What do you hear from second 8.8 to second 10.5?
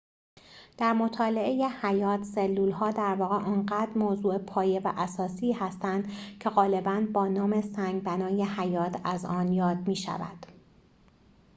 از آن یاد می‌شود